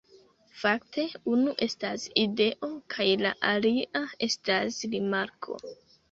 [0.59, 1.03] Fakte,
[1.33, 5.59] unu estas ideo kaj la alia estas rimarko